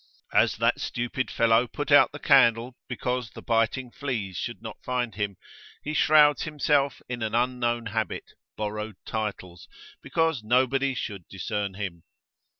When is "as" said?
0.33-0.55